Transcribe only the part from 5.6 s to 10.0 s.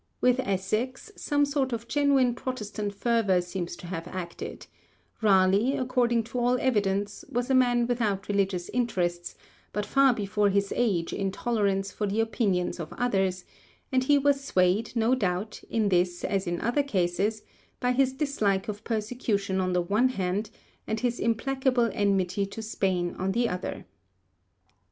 according to all evidence, was a man without religious interests, but